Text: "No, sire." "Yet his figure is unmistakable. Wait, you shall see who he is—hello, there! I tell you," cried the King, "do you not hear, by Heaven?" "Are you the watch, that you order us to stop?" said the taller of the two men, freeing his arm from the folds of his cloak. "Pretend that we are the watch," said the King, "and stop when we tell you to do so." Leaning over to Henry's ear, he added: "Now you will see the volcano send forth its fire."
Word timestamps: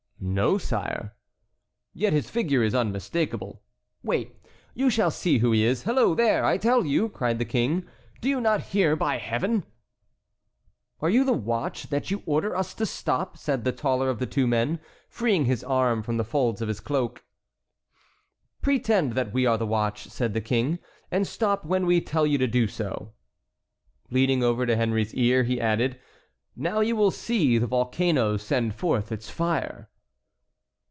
"No, 0.23 0.59
sire." 0.59 1.15
"Yet 1.95 2.13
his 2.13 2.29
figure 2.29 2.61
is 2.61 2.75
unmistakable. 2.75 3.63
Wait, 4.03 4.39
you 4.75 4.87
shall 4.91 5.09
see 5.09 5.39
who 5.39 5.51
he 5.51 5.63
is—hello, 5.65 6.13
there! 6.13 6.45
I 6.45 6.57
tell 6.59 6.85
you," 6.85 7.09
cried 7.09 7.39
the 7.39 7.43
King, 7.43 7.87
"do 8.21 8.29
you 8.29 8.39
not 8.39 8.61
hear, 8.69 8.95
by 8.95 9.17
Heaven?" 9.17 9.63
"Are 11.01 11.09
you 11.09 11.23
the 11.23 11.33
watch, 11.33 11.89
that 11.89 12.11
you 12.11 12.21
order 12.27 12.55
us 12.55 12.75
to 12.75 12.85
stop?" 12.85 13.35
said 13.35 13.63
the 13.63 13.71
taller 13.71 14.11
of 14.11 14.19
the 14.19 14.27
two 14.27 14.45
men, 14.45 14.79
freeing 15.09 15.45
his 15.45 15.63
arm 15.63 16.03
from 16.03 16.17
the 16.17 16.23
folds 16.23 16.61
of 16.61 16.67
his 16.67 16.81
cloak. 16.81 17.25
"Pretend 18.61 19.13
that 19.13 19.33
we 19.33 19.47
are 19.47 19.57
the 19.57 19.65
watch," 19.65 20.05
said 20.09 20.35
the 20.35 20.39
King, 20.41 20.77
"and 21.09 21.25
stop 21.25 21.65
when 21.65 21.87
we 21.87 21.99
tell 21.99 22.27
you 22.27 22.37
to 22.37 22.47
do 22.47 22.67
so." 22.67 23.13
Leaning 24.11 24.43
over 24.43 24.67
to 24.67 24.75
Henry's 24.75 25.15
ear, 25.15 25.41
he 25.41 25.59
added: 25.59 25.99
"Now 26.55 26.79
you 26.81 26.95
will 26.95 27.09
see 27.09 27.57
the 27.57 27.65
volcano 27.65 28.37
send 28.37 28.75
forth 28.75 29.11
its 29.11 29.27
fire." 29.27 29.87